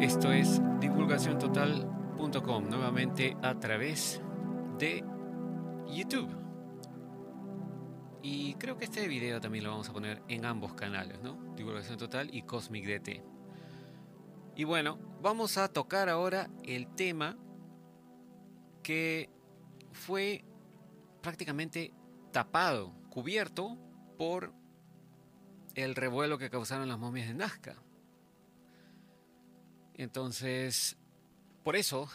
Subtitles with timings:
[0.00, 4.22] Esto es divulgaciontotal.com, nuevamente a través
[4.78, 5.04] de
[5.88, 6.30] YouTube.
[8.22, 11.52] Y creo que este video también lo vamos a poner en ambos canales, ¿no?
[11.56, 13.24] Divulgación Total y Cosmic DT.
[14.54, 17.36] Y bueno, vamos a tocar ahora el tema
[18.84, 19.28] que
[19.90, 20.44] fue
[21.22, 21.92] prácticamente
[22.30, 23.76] tapado, cubierto
[24.16, 24.54] por
[25.74, 27.82] el revuelo que causaron las momias de Nazca.
[29.98, 30.96] Entonces,
[31.64, 32.08] por eso,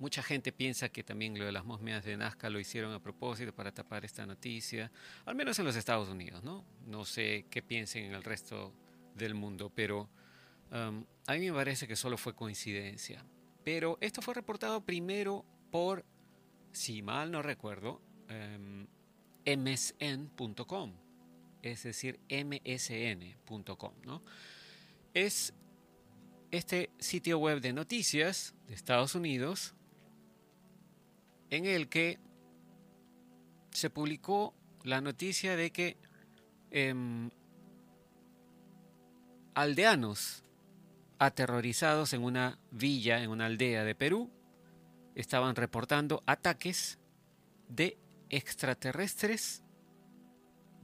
[0.00, 3.54] mucha gente piensa que también lo de las momias de Nazca lo hicieron a propósito
[3.54, 4.90] para tapar esta noticia,
[5.24, 6.64] al menos en los Estados Unidos, ¿no?
[6.84, 8.74] No sé qué piensen en el resto
[9.14, 10.10] del mundo, pero
[10.72, 13.24] um, a mí me parece que solo fue coincidencia.
[13.62, 16.04] Pero esto fue reportado primero por,
[16.72, 18.02] si mal no recuerdo,
[19.46, 20.96] msn.com, em,
[21.62, 24.24] es decir, msn.com, ¿no?
[25.14, 25.54] Es
[26.52, 29.74] este sitio web de noticias de Estados Unidos
[31.50, 32.20] en el que
[33.70, 35.96] se publicó la noticia de que
[36.70, 37.30] em,
[39.54, 40.44] aldeanos
[41.18, 44.30] aterrorizados en una villa, en una aldea de Perú,
[45.14, 46.98] estaban reportando ataques
[47.68, 47.96] de
[48.28, 49.62] extraterrestres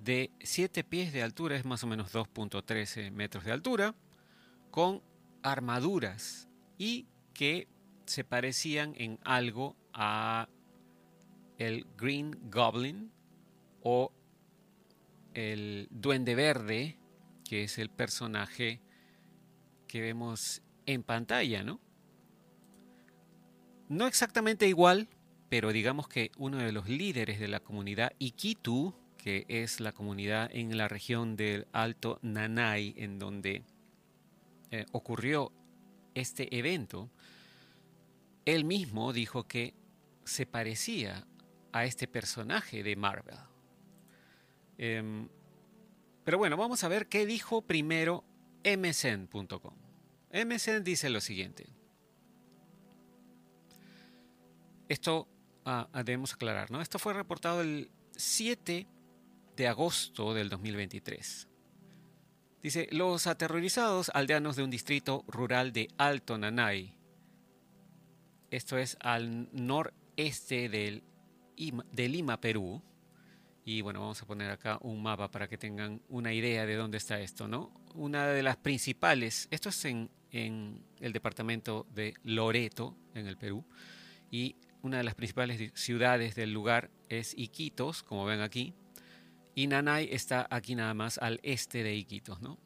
[0.02, 3.94] de 7 pies de altura, es más o menos 2.13 metros de altura,
[4.70, 5.02] con
[5.52, 7.68] armaduras y que
[8.06, 10.48] se parecían en algo a
[11.58, 13.12] el Green Goblin
[13.82, 14.12] o
[15.34, 16.98] el Duende Verde,
[17.44, 18.80] que es el personaje
[19.86, 21.80] que vemos en pantalla, ¿no?
[23.88, 25.08] No exactamente igual,
[25.48, 30.50] pero digamos que uno de los líderes de la comunidad Iquitu, que es la comunidad
[30.52, 33.64] en la región del Alto Nanay, en donde
[34.70, 35.52] eh, ocurrió
[36.14, 37.10] este evento,
[38.44, 39.74] él mismo dijo que
[40.24, 41.26] se parecía
[41.72, 43.38] a este personaje de Marvel.
[44.78, 45.28] Em,
[46.24, 48.24] pero bueno, vamos a ver qué dijo primero
[48.64, 49.74] msn.com.
[50.32, 51.66] MSN dice lo siguiente.
[54.88, 55.28] Esto
[55.64, 56.80] ah, ah, debemos aclarar, ¿no?
[56.80, 58.86] Esto fue reportado el 7
[59.56, 61.47] de agosto del 2023.
[62.62, 66.92] Dice, los aterrorizados aldeanos de un distrito rural de Alto Nanay,
[68.50, 71.04] esto es al noreste del,
[71.92, 72.82] de Lima, Perú,
[73.64, 76.96] y bueno, vamos a poner acá un mapa para que tengan una idea de dónde
[76.96, 77.70] está esto, ¿no?
[77.94, 83.64] Una de las principales, esto es en, en el departamento de Loreto, en el Perú,
[84.32, 88.74] y una de las principales ciudades del lugar es Iquitos, como ven aquí,
[89.58, 92.60] y Nanay está aquí nada más al este de Iquitos, ¿no?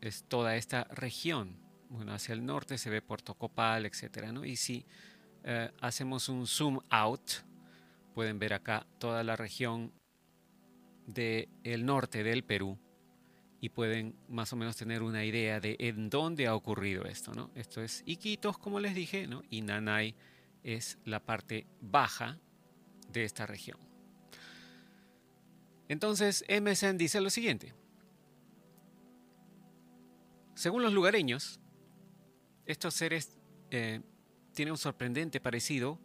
[0.00, 1.58] Es toda esta región.
[1.90, 4.46] Bueno, hacia el norte se ve Puerto Copal, etcétera, ¿no?
[4.46, 4.86] Y si
[5.42, 7.32] eh, hacemos un zoom out,
[8.14, 9.92] pueden ver acá toda la región
[11.06, 12.78] del norte del Perú
[13.60, 17.50] y pueden más o menos tener una idea de en dónde ha ocurrido esto, ¿no?
[17.54, 19.42] Esto es Iquitos, como les dije, ¿no?
[19.50, 20.14] Y Nanay
[20.62, 22.38] es la parte baja
[23.12, 23.93] de esta región.
[25.88, 27.74] Entonces, MSN dice lo siguiente.
[30.54, 31.60] Según los lugareños,
[32.64, 33.38] estos seres
[33.70, 34.00] eh,
[34.54, 36.00] tienen un sorprendente parecido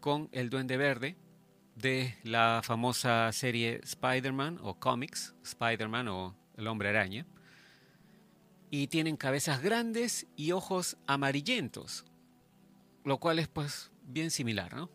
[0.00, 1.16] con el Duende Verde
[1.76, 7.26] de la famosa serie Spider-Man o cómics, Spider-Man o el Hombre Araña,
[8.70, 12.04] y tienen cabezas grandes y ojos amarillentos,
[13.04, 14.90] lo cual es pues bien similar, ¿no?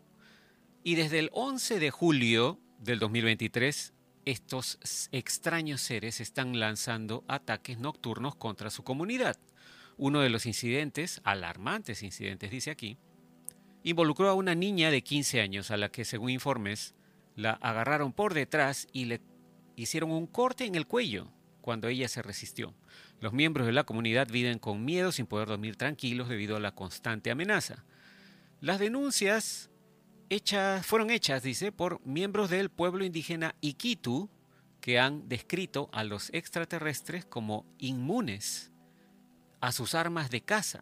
[0.83, 3.92] Y desde el 11 de julio del 2023,
[4.25, 9.37] estos extraños seres están lanzando ataques nocturnos contra su comunidad.
[9.97, 12.97] Uno de los incidentes, alarmantes incidentes dice aquí,
[13.83, 16.95] involucró a una niña de 15 años a la que, según informes,
[17.35, 19.21] la agarraron por detrás y le
[19.75, 21.27] hicieron un corte en el cuello
[21.61, 22.73] cuando ella se resistió.
[23.19, 26.75] Los miembros de la comunidad viven con miedo sin poder dormir tranquilos debido a la
[26.75, 27.85] constante amenaza.
[28.59, 29.69] Las denuncias
[30.83, 34.29] fueron hechas, dice, por miembros del pueblo indígena Iquitu,
[34.81, 38.71] que han descrito a los extraterrestres como inmunes
[39.61, 40.81] a sus armas de caza.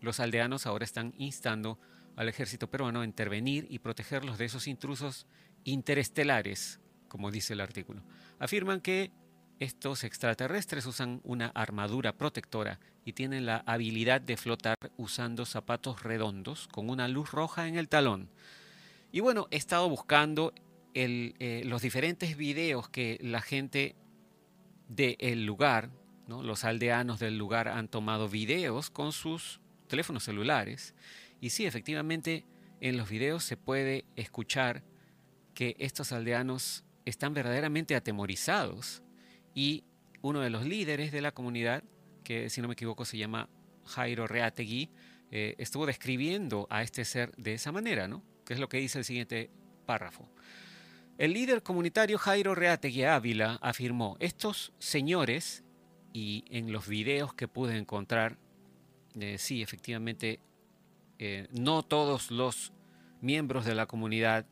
[0.00, 1.78] Los aldeanos ahora están instando
[2.16, 5.26] al ejército peruano a intervenir y protegerlos de esos intrusos
[5.64, 8.02] interestelares, como dice el artículo.
[8.38, 9.10] Afirman que
[9.58, 16.68] estos extraterrestres usan una armadura protectora y tienen la habilidad de flotar usando zapatos redondos
[16.68, 18.28] con una luz roja en el talón.
[19.14, 20.52] Y bueno, he estado buscando
[20.92, 23.94] eh, los diferentes videos que la gente
[24.88, 25.92] del lugar
[26.26, 30.96] Los aldeanos del lugar han tomado videos con sus teléfonos celulares.
[31.40, 32.44] Y sí, efectivamente,
[32.80, 34.82] en los videos se puede escuchar
[35.54, 39.04] que estos aldeanos están verdaderamente atemorizados.
[39.54, 39.84] Y
[40.22, 41.84] uno de los líderes de la comunidad,
[42.24, 43.48] que si no me equivoco se llama
[43.84, 44.90] Jairo Reategui,
[45.30, 48.33] eh, estuvo describiendo a este ser de esa manera, ¿no?
[48.44, 49.50] Que es lo que dice el siguiente
[49.86, 50.28] párrafo.
[51.16, 55.62] El líder comunitario Jairo Reategui Ávila afirmó, estos señores,
[56.12, 58.36] y en los videos que pude encontrar,
[59.18, 60.40] eh, sí, efectivamente,
[61.18, 62.72] eh, no todos los
[63.20, 64.46] miembros de la comunidad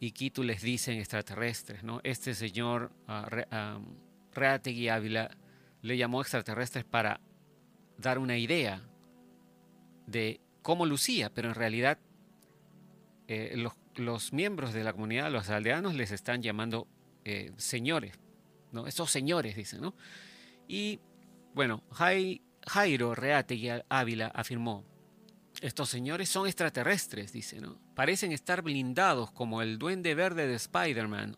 [0.00, 2.00] Iquitu les dicen extraterrestres, ¿no?
[2.04, 3.82] Este señor uh,
[4.32, 5.30] Reategui Ávila
[5.82, 7.20] le llamó extraterrestres para
[7.98, 8.82] dar una idea
[10.06, 11.98] de cómo lucía, pero en realidad
[13.32, 13.56] eh,
[13.94, 16.88] los, miembros de la comunidad, los aldeanos, les están llamando
[17.24, 18.18] eh, señores,
[18.72, 18.88] ¿no?
[18.88, 19.94] Esos señores, dicen, ¿no?
[20.66, 20.98] Y
[21.54, 24.84] bueno, Jairo Reategui Ávila afirmó,
[25.60, 27.80] estos señores son extraterrestres, dice, ¿no?
[27.94, 31.36] Parecen estar blindados como el duende verde de Spider-Man.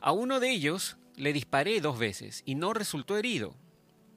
[0.00, 3.54] A uno de ellos le disparé dos veces y no resultó herido.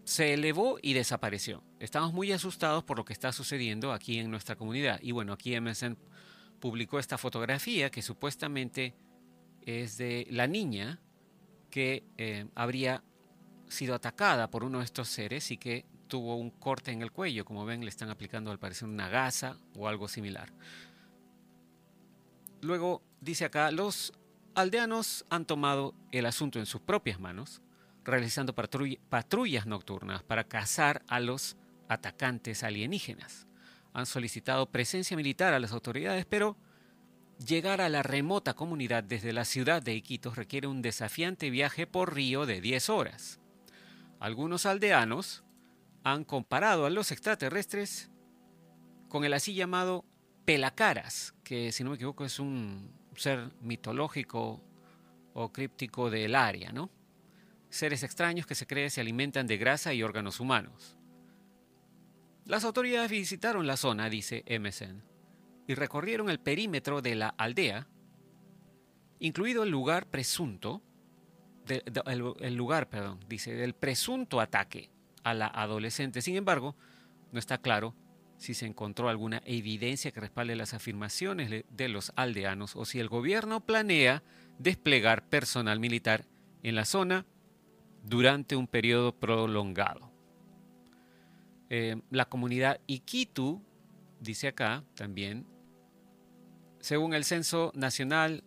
[0.05, 1.63] Se elevó y desapareció.
[1.79, 4.99] Estamos muy asustados por lo que está sucediendo aquí en nuestra comunidad.
[5.03, 5.97] Y bueno, aquí MSN
[6.59, 8.95] publicó esta fotografía que supuestamente
[9.61, 10.99] es de la niña
[11.69, 13.03] que eh, habría
[13.67, 17.45] sido atacada por uno de estos seres y que tuvo un corte en el cuello.
[17.45, 20.53] Como ven, le están aplicando al parecer una gasa o algo similar.
[22.61, 24.13] Luego dice acá, los
[24.55, 27.61] aldeanos han tomado el asunto en sus propias manos,
[28.03, 31.57] realizando patrullas nocturnas para cazar a los
[31.89, 33.46] atacantes alienígenas.
[33.97, 36.55] Han solicitado presencia militar a las autoridades, pero
[37.43, 42.13] llegar a la remota comunidad desde la ciudad de Iquitos requiere un desafiante viaje por
[42.13, 43.39] río de 10 horas.
[44.19, 45.43] Algunos aldeanos
[46.03, 48.11] han comparado a los extraterrestres
[49.09, 50.05] con el así llamado
[50.45, 54.61] pelacaras, que si no me equivoco es un ser mitológico
[55.33, 56.91] o críptico del área, ¿no?
[57.71, 60.97] Seres extraños que se cree se alimentan de grasa y órganos humanos.
[62.47, 65.03] Las autoridades visitaron la zona, dice MSN,
[65.67, 67.89] y recorrieron el perímetro de la aldea,
[69.19, 70.81] incluido el lugar presunto,
[71.67, 74.89] el, lugar, perdón, dice, del presunto ataque
[75.25, 76.21] a la adolescente.
[76.21, 76.77] Sin embargo,
[77.33, 77.93] no está claro
[78.37, 83.09] si se encontró alguna evidencia que respalde las afirmaciones de los aldeanos o si el
[83.09, 84.23] gobierno planea
[84.57, 86.25] desplegar personal militar
[86.63, 87.25] en la zona
[88.03, 90.16] durante un periodo prolongado.
[91.69, 93.61] Eh, la comunidad Iquitu,
[94.19, 95.45] dice acá también,
[96.79, 98.43] según el Censo Nacional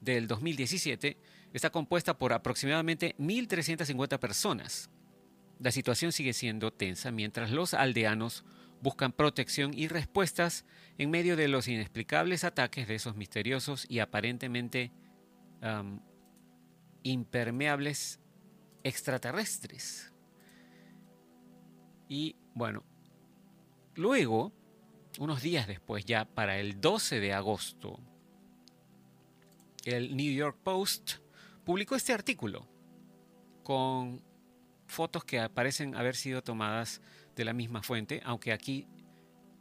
[0.00, 1.16] del 2017,
[1.52, 4.90] está compuesta por aproximadamente 1.350 personas.
[5.58, 8.44] La situación sigue siendo tensa mientras los aldeanos
[8.80, 10.64] buscan protección y respuestas
[10.98, 14.92] en medio de los inexplicables ataques de esos misteriosos y aparentemente
[17.02, 18.20] impermeables
[18.84, 20.12] extraterrestres.
[22.08, 22.82] Y bueno,
[23.94, 24.52] luego,
[25.18, 28.00] unos días después, ya para el 12 de agosto,
[29.84, 31.14] el New York Post
[31.64, 32.66] publicó este artículo
[33.62, 34.22] con
[34.86, 37.00] fotos que parecen haber sido tomadas
[37.36, 38.86] de la misma fuente, aunque aquí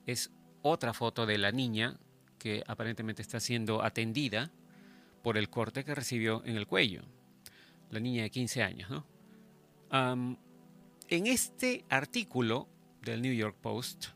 [0.05, 1.99] es otra foto de la niña
[2.39, 4.51] que aparentemente está siendo atendida
[5.21, 7.03] por el corte que recibió en el cuello.
[7.91, 8.89] La niña de 15 años.
[8.89, 9.05] ¿no?
[11.09, 12.67] en este artículo
[13.01, 14.07] del New York Post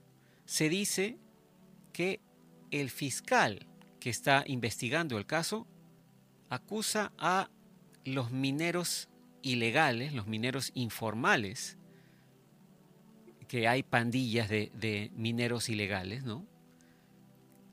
[0.46, 1.18] se dice
[1.94, 2.20] que
[2.72, 3.68] el fiscal
[4.00, 5.68] que está investigando el caso
[6.50, 7.50] acusa a
[8.04, 9.10] los mineros
[9.42, 11.78] ilegales, los mineros informales,
[13.48, 16.46] que hay pandillas de, mineros ilegales, ¿no?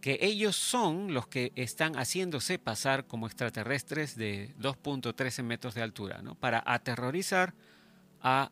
[0.00, 6.20] Que ellos son los que están haciéndose pasar como extraterrestres de 2.13 metros de altura,
[6.22, 6.34] ¿no?
[6.34, 7.54] Para aterrorizar
[8.20, 8.50] a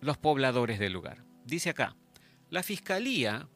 [0.00, 1.24] los pobladores del lugar.
[1.44, 1.94] Dice acá,
[2.50, 3.48] la Fiscalía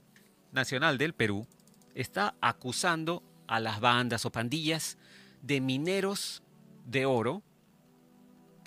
[0.52, 1.46] Nacional del Perú
[1.94, 4.98] está acusando a las bandas o pandillas
[5.42, 6.42] de mineros
[6.84, 7.42] de oro,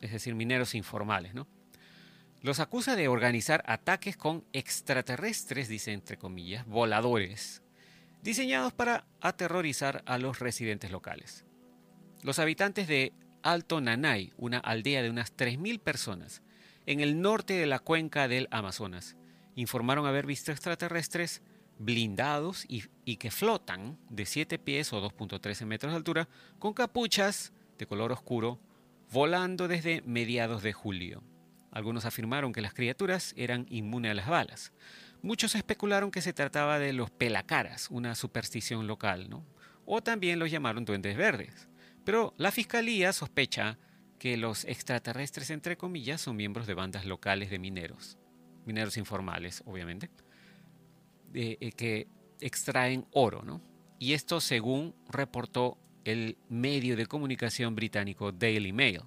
[0.02, 1.48] es decir, mineros informales, ¿no?
[2.42, 7.62] Los acusa de organizar ataques con extraterrestres, dice entre comillas, voladores,
[8.24, 11.46] diseñados para aterrorizar a los residentes locales.
[12.24, 13.14] Los habitantes de
[13.44, 16.42] Alto Nanay, una aldea de unas 3.000 personas,
[16.86, 19.16] en el norte de la cuenca del Amazonas,
[19.56, 21.42] informaron haber visto extraterrestres
[21.78, 22.84] blindados y,
[23.18, 28.60] que flotan de 7 pies o 2.13 metros de altura con capuchas de color oscuro
[29.12, 31.24] volando desde mediados de julio.
[31.72, 34.74] Algunos afirmaron que las criaturas eran inmunes a las balas.
[35.22, 39.46] Muchos especularon que se trataba de los pelacaras, una superstición local, ¿no?
[39.86, 41.68] O también los llamaron duendes verdes.
[42.04, 43.78] Pero la fiscalía sospecha
[44.22, 48.20] que los extraterrestres, entre comillas, son miembros de bandas locales de mineros,
[48.68, 50.12] mineros informales, obviamente,
[51.34, 52.08] eh, que
[52.40, 53.64] extraen oro, ¿no?
[53.98, 59.02] Y esto según reportó el medio de comunicación británico Daily Mail.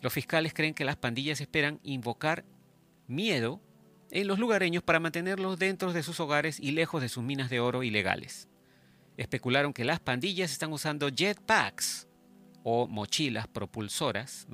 [0.00, 2.46] Los fiscales creen que las pandillas esperan invocar
[3.08, 3.60] miedo
[4.10, 7.60] en los lugareños para mantenerlos dentro de sus hogares y lejos de sus minas de
[7.60, 8.48] oro ilegales.
[9.18, 12.07] Especularon que las pandillas están usando jetpacks
[12.62, 14.46] o mochilas propulsoras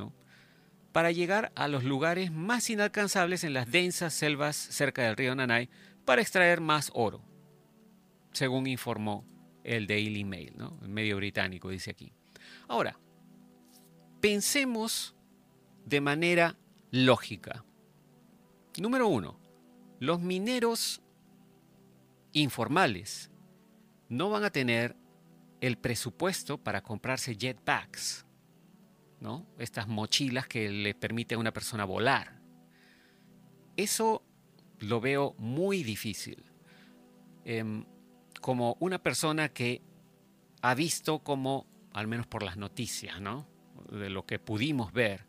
[0.92, 5.68] para llegar a los lugares más inalcanzables en las densas selvas cerca del río Nanay
[6.04, 7.22] para extraer más oro,
[8.32, 9.24] según informó
[9.64, 12.12] el Daily Mail, el medio británico dice aquí.
[12.68, 12.98] Ahora,
[14.20, 15.16] pensemos
[15.84, 16.56] de manera
[16.90, 17.64] lógica.
[18.78, 19.40] Número uno,
[20.00, 21.02] los mineros
[22.32, 23.30] informales
[24.08, 24.96] no van a tener
[25.66, 28.26] el presupuesto para comprarse jetpacks,
[29.20, 29.46] ¿no?
[29.58, 32.38] Estas mochilas que le permiten a una persona volar.
[33.74, 34.22] Eso
[34.80, 36.44] lo veo muy difícil.
[37.46, 37.86] Em,
[38.42, 39.80] como una persona que
[40.60, 43.48] ha visto como, al menos por las noticias, ¿no?
[43.90, 45.26] De lo que pudimos ver,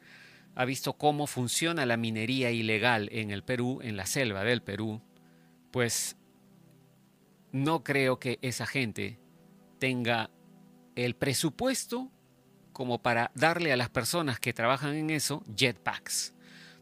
[0.56, 5.02] ha visto cómo funciona la minería ilegal en el Perú, en la selva del Perú,
[5.72, 6.18] pues
[7.54, 9.20] no creo que esa gente
[9.80, 10.30] tenga
[10.96, 12.12] el presupuesto
[12.72, 16.34] como para darle a las personas que trabajan en eso jetpacks.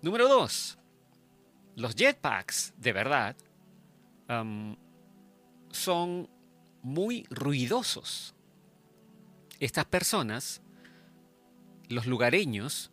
[0.02, 0.78] Número dos,
[1.76, 3.36] los jetpacks, de verdad,
[5.70, 6.30] son
[6.82, 8.36] muy ruidosos.
[9.60, 10.62] Estas personas,
[11.88, 12.92] los lugareños,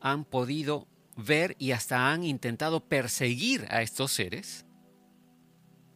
[0.00, 4.66] han podido ver y hasta han intentado perseguir a estos seres,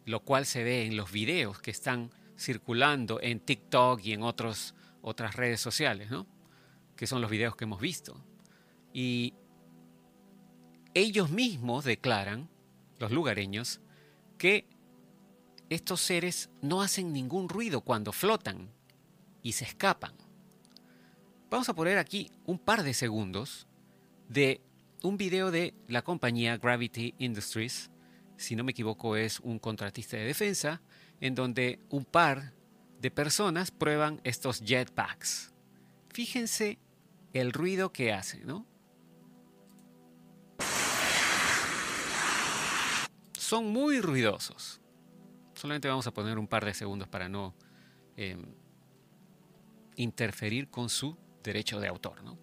[0.05, 4.75] lo cual se ve en los videos que están circulando en TikTok y en otros,
[5.01, 6.27] otras redes sociales, ¿no?
[6.95, 8.23] que son los videos que hemos visto.
[8.93, 9.33] Y
[10.93, 12.49] ellos mismos declaran,
[12.99, 13.81] los lugareños,
[14.37, 14.65] que
[15.69, 18.69] estos seres no hacen ningún ruido cuando flotan
[19.41, 20.13] y se escapan.
[21.49, 23.67] Vamos a poner aquí un par de segundos
[24.29, 24.61] de
[25.03, 27.91] un video de la compañía Gravity Industries,
[28.37, 30.81] si no me equivoco es un contratista de defensa,
[31.21, 32.53] en donde un par
[32.99, 35.53] de personas prueban estos jetpacks.
[36.09, 36.79] Fíjense
[37.33, 38.65] el ruido que hace, ¿no?
[43.37, 44.81] Son muy ruidosos.
[45.53, 47.53] Solamente vamos a poner un par de segundos para no
[48.17, 48.43] em,
[49.97, 52.37] interferir con su derecho de autor, ¿no?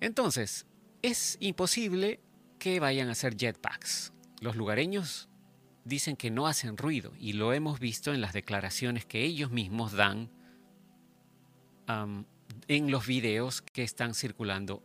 [0.00, 0.66] Entonces,
[1.02, 2.20] es imposible
[2.58, 4.12] que vayan a hacer jetpacks.
[4.40, 5.28] Los lugareños
[5.86, 9.92] dicen que no hacen ruido y lo hemos visto en las declaraciones que ellos mismos
[9.92, 10.30] dan
[12.68, 14.82] en los videos que están circulando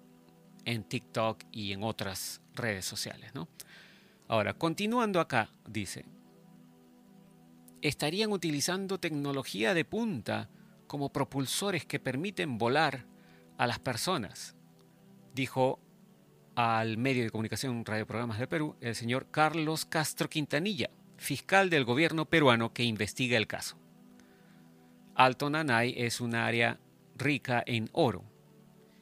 [0.64, 3.32] en TikTok y en otras redes sociales.
[4.28, 6.06] Ahora, continuando acá, dice,
[7.82, 10.50] estarían utilizando tecnología de punta
[10.86, 13.06] como propulsores que permiten volar
[13.58, 14.56] a las personas
[15.34, 15.80] dijo
[16.62, 21.86] al medio de comunicación Radio Programas de Perú el señor Carlos Castro Quintanilla, fiscal del
[21.86, 23.78] gobierno peruano que investiga el caso.
[25.16, 26.80] Alto Nanay es un área
[27.16, 28.24] rica en oro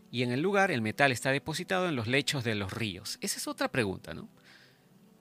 [0.09, 3.17] y en el lugar el metal está depositado en los lechos de los ríos.
[3.19, 4.29] Esa es otra pregunta, ¿no?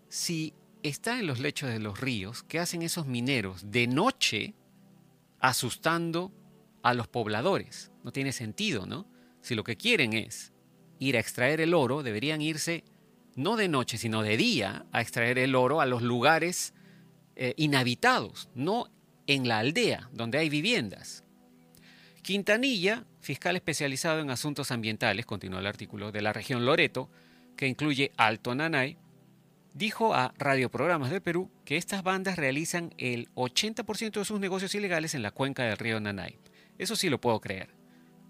[0.08, 0.54] Si
[0.84, 4.54] está en los lechos de los ríos, ¿qué hacen esos mineros de noche
[5.40, 6.32] asustando
[6.84, 7.90] a los pobladores?
[8.04, 9.08] No tiene sentido, ¿no?
[9.40, 10.52] Si lo que quieren es
[10.98, 12.84] ir a extraer el oro, deberían irse
[13.34, 16.74] no de noche, sino de día a extraer el oro a los lugares
[17.36, 18.90] eh, inhabitados, no
[19.28, 21.24] en la aldea donde hay viviendas.
[22.22, 27.10] Quintanilla, fiscal especializado en asuntos ambientales, continuó el artículo, de la región Loreto,
[27.56, 28.98] que incluye Alto Nanay,
[29.72, 35.14] dijo a Radioprogramas de Perú que estas bandas realizan el 80% de sus negocios ilegales
[35.14, 36.38] en la cuenca del río Nanay.
[36.78, 37.68] Eso sí lo puedo creer.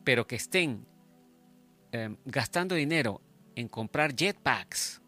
[0.05, 0.87] Pero que estén
[1.91, 3.23] Em, gastando dinero
[3.55, 5.01] en comprar jetpacks,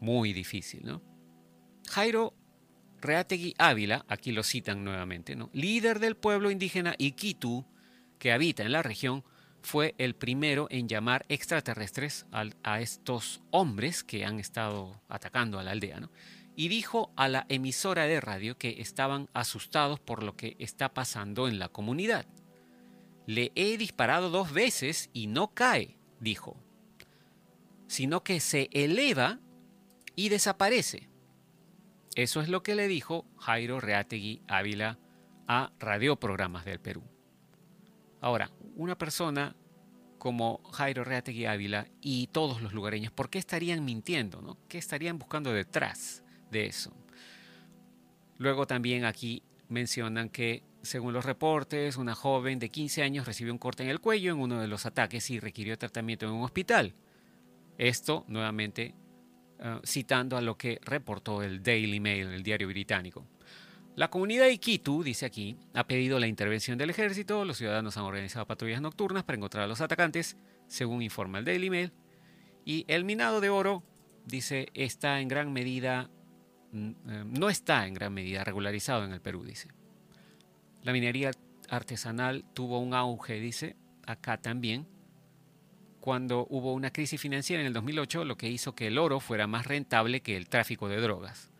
[0.00, 1.00] muy difícil, ¿no?
[1.88, 2.34] Jairo
[3.00, 5.50] Reategui Ávila, aquí lo citan nuevamente, ¿no?
[5.52, 7.64] líder del pueblo indígena Iquitu,
[8.18, 9.22] que habita en la región,
[9.62, 15.72] fue el primero en llamar extraterrestres a, estos hombres que han estado atacando a la
[15.72, 16.10] aldea, ¿no?
[16.56, 21.46] y dijo a la emisora de radio que estaban asustados por lo que está pasando
[21.46, 22.26] en la comunidad.
[23.26, 26.56] Le he disparado dos veces y no cae dijo.
[27.88, 29.38] sino que se eleva
[30.16, 31.08] y desaparece.
[32.14, 34.98] Eso es lo que le dijo Jairo Reategui Ávila
[35.46, 37.02] a radioprogramas del Perú.
[38.20, 39.54] Ahora, una persona
[40.18, 44.40] como Jairo Reategui Ávila y todos los lugareños, ¿por qué estarían mintiendo?
[44.40, 44.58] No?
[44.66, 46.92] ¿Qué estarían buscando detrás de eso?
[48.38, 53.58] Luego también aquí mencionan que, según los reportes, una joven de 15 años recibió un
[53.58, 56.94] corte en el cuello en uno de los ataques y requirió tratamiento en un hospital.
[57.76, 58.94] Esto, nuevamente,
[59.58, 63.26] eh, citando a lo que reportó el Daily Mail, el diario británico.
[63.96, 68.04] La comunidad de Iquitu, dice aquí, ha pedido la intervención del ejército, los ciudadanos han
[68.04, 71.92] organizado patrullas nocturnas para encontrar a los atacantes, según informa el Daily Mail,
[72.64, 73.82] y el minado de oro,
[74.26, 76.10] dice, está en gran medida,
[76.72, 79.68] mm, eh, no está en gran medida regularizado en el Perú, dice.
[80.86, 81.32] La minería
[81.68, 83.74] artesanal tuvo un auge, dice,
[84.06, 84.86] acá también,
[85.98, 89.48] cuando hubo una crisis financiera en el 2008, lo que hizo que el oro fuera
[89.48, 91.50] más rentable que el tráfico de drogas.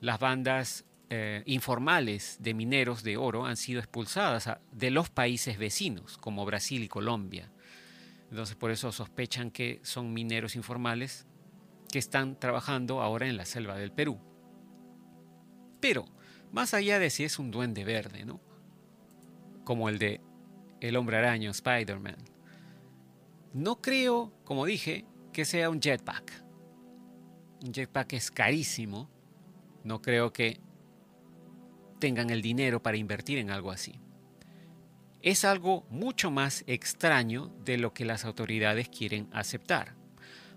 [0.00, 6.18] Las bandas eh, informales de mineros de oro han sido expulsadas de los países vecinos,
[6.18, 7.52] como Brasil y Colombia.
[8.28, 11.28] Entonces por eso sospechan que son mineros informales
[11.92, 14.18] que están trabajando ahora en la selva del Perú.
[15.78, 16.06] Pero,
[16.50, 18.47] más allá de si es un duende verde, ¿no?
[19.68, 20.22] Como el de
[20.80, 22.16] El hombre araño, Spider-Man.
[23.52, 26.42] No creo, como dije, que sea un jetpack.
[27.62, 29.10] Un jetpack es carísimo.
[29.84, 30.58] No creo que
[31.98, 34.00] tengan el dinero para invertir en algo así.
[35.20, 39.96] Es algo mucho más extraño de lo que las autoridades quieren aceptar.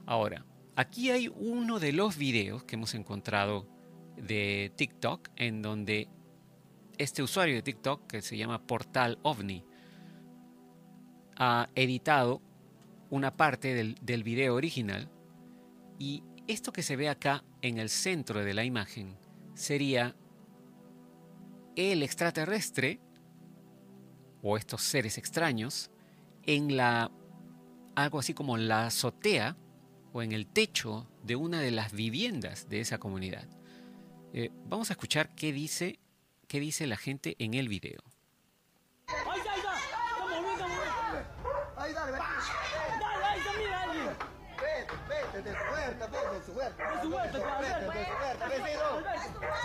[0.05, 0.45] Ahora,
[0.77, 3.67] aquí hay uno de los videos que hemos encontrado
[4.15, 6.07] de TikTok en donde
[7.01, 9.65] este usuario de TikTok, que se llama Portal OVNI,
[11.35, 12.41] ha editado
[13.09, 15.09] una parte del, del video original
[15.97, 19.17] y esto que se ve acá en el centro de la imagen
[19.53, 20.15] sería
[21.75, 22.99] el extraterrestre
[24.41, 25.91] o estos seres extraños
[26.43, 27.11] en la
[27.95, 29.57] algo así como la azotea
[30.13, 33.47] o en el techo de una de las viviendas de esa comunidad.
[34.33, 35.99] Eh, vamos a escuchar qué dice,
[36.51, 38.01] qué dice la gente en el video.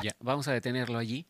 [0.01, 1.27] Ya, vamos a detenerlo allí.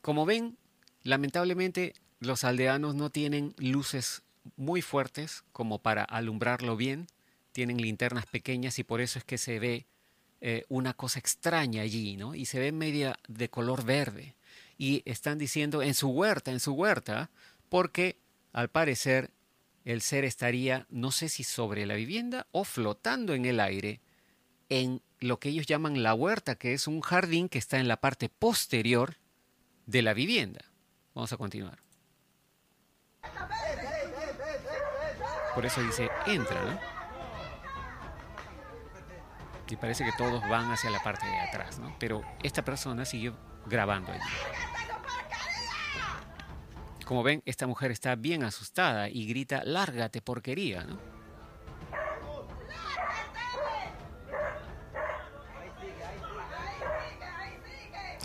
[0.00, 0.56] Como ven,
[1.02, 4.22] lamentablemente los aldeanos no tienen luces
[4.56, 7.08] muy fuertes como para alumbrarlo bien,
[7.52, 9.84] tienen linternas pequeñas y por eso es que se ve
[10.40, 12.34] eh, una cosa extraña allí, ¿no?
[12.34, 14.34] Y se ve media de color verde.
[14.78, 17.30] Y están diciendo en su huerta, en su huerta,
[17.68, 18.18] porque
[18.52, 19.30] al parecer
[19.84, 24.00] el ser estaría, no sé si sobre la vivienda o flotando en el aire,
[24.68, 27.98] en lo que ellos llaman la huerta, que es un jardín que está en la
[27.98, 29.16] parte posterior
[29.86, 30.64] de la vivienda.
[31.14, 31.78] Vamos a continuar.
[35.54, 36.89] Por eso dice entra, ¿no?
[39.70, 41.94] Y parece que todos van hacia la parte de atrás, ¿no?
[41.98, 44.20] Pero esta persona siguió grabando allí.
[47.04, 50.98] Como ven, esta mujer está bien asustada y grita, lárgate porquería, ¿no?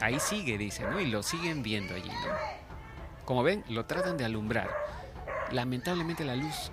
[0.01, 0.99] Ahí sigue, dice, ¿no?
[0.99, 3.25] Y lo siguen viendo allí, ¿no?
[3.25, 4.69] Como ven, lo tratan de alumbrar.
[5.51, 6.71] Lamentablemente la luz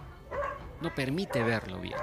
[0.80, 1.96] no permite verlo bien.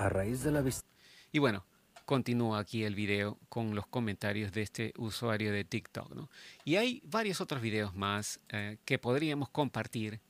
[0.00, 0.88] A raíz de la vista.
[1.30, 1.66] Y bueno,
[2.06, 6.30] continúa aquí el video con los comentarios de este usuario de TikTok, ¿no?
[6.64, 10.22] Y hay varios otros videos más eh, que podríamos compartir,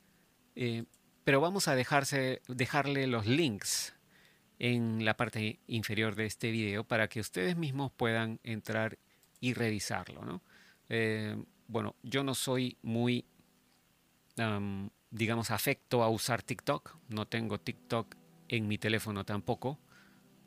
[0.56, 0.87] eh,
[1.22, 3.94] pero vamos a dejarse, dejarle los links
[4.59, 8.98] en la parte inferior de este video para que ustedes mismos puedan entrar
[9.38, 10.42] y revisarlo.
[10.88, 13.24] Eh, bueno, yo no soy muy,
[15.12, 16.96] digamos, afecto a usar TikTok.
[17.09, 18.16] No tengo TikTok
[18.50, 19.78] en mi teléfono tampoco.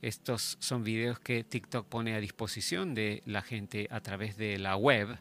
[0.01, 4.75] Estos son videos que TikTok pone a disposición de la gente a través de la
[4.75, 5.17] web.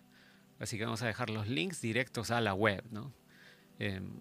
[0.58, 2.82] Así que vamos a dejar los links directos a la web.
[3.78, 4.18] Em,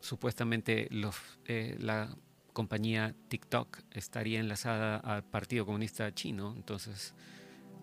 [0.00, 2.16] supuestamente los, eh, la
[2.52, 7.14] compañía TikTok estaría enlazada al Partido Comunista Chino, entonces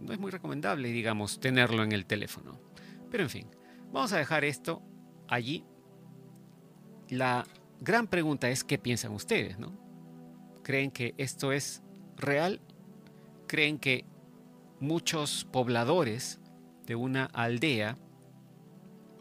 [0.01, 2.59] no es muy recomendable, digamos, tenerlo en el teléfono.
[3.09, 3.47] Pero en fin,
[3.93, 4.83] vamos a dejar esto
[5.29, 5.63] allí.
[7.09, 7.45] La
[7.79, 9.73] gran pregunta es qué piensan ustedes, ¿no?
[10.63, 11.83] ¿Creen que esto es
[12.17, 12.61] real?
[13.47, 14.05] ¿Creen que
[14.79, 16.39] muchos pobladores
[16.85, 17.97] de una aldea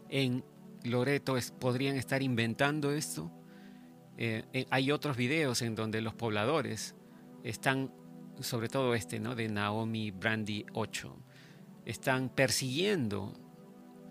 [0.09, 0.43] en
[0.83, 3.31] Loreto podrían estar inventando esto?
[4.17, 6.95] Eh, eh, hay otros videos en donde los pobladores
[7.43, 7.91] están,
[8.39, 9.35] sobre todo este, ¿no?
[9.35, 11.15] De Naomi Brandy 8,
[11.85, 13.33] están persiguiendo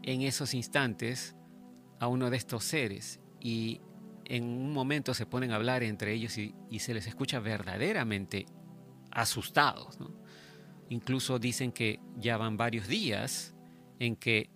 [0.02, 1.35] en esos instantes
[1.98, 3.80] a uno de estos seres y
[4.28, 8.46] en un momento se ponen a hablar entre ellos y, se les escucha verdaderamente
[9.10, 9.98] asustados.
[10.88, 13.54] Incluso dicen que ya van varios días
[13.98, 14.50] en que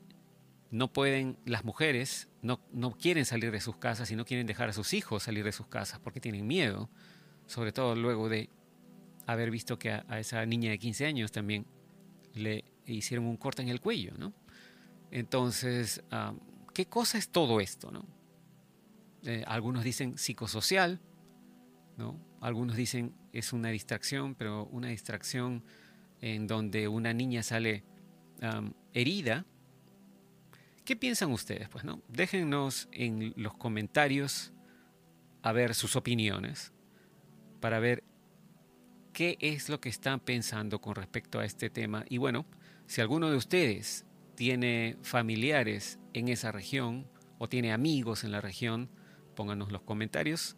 [0.70, 4.68] no pueden, las mujeres no, no quieren salir de sus casas y no quieren dejar
[4.68, 6.88] a sus hijos salir de sus casas porque tienen miedo,
[7.46, 8.50] sobre todo luego de
[9.26, 11.66] haber visto que a, esa niña de 15 años también
[12.35, 14.12] le hicieron un corte en el cuello.
[15.11, 16.35] Entonces, ah,
[16.74, 17.90] ¿qué cosa es todo esto?
[19.24, 21.00] Eh, algunos dicen psicosocial,
[21.96, 22.18] ¿no?
[22.40, 25.62] Algunos dicen es una distracción, pero una distracción
[26.20, 27.85] en donde una niña sale
[28.94, 29.44] herida.
[30.85, 31.68] ¿Qué piensan ustedes?
[31.68, 32.02] Pues, ¿no?
[32.09, 34.52] Déjennos en los comentarios
[35.42, 36.72] a ver sus opiniones
[37.61, 38.02] para ver
[39.12, 42.04] qué es lo que están pensando con respecto a este tema.
[42.09, 42.46] Y bueno,
[42.87, 47.06] si alguno de ustedes tiene familiares en esa región
[47.38, 48.88] o tiene amigos en la región,
[49.35, 50.57] pónganos los comentarios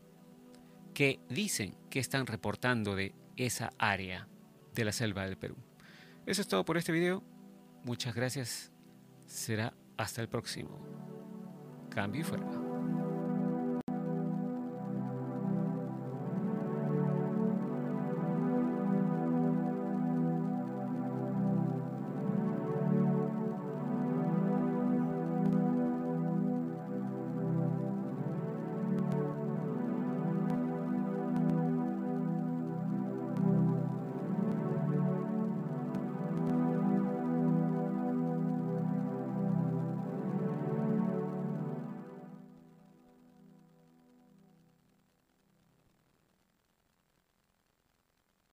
[0.94, 4.28] que dicen que están reportando de esa área
[4.74, 5.56] de la selva del Perú.
[6.26, 7.22] Eso es todo por este video.
[7.84, 8.72] Muchas gracias.
[9.26, 10.78] Será hasta el próximo.
[11.90, 12.61] Cambio y fuera.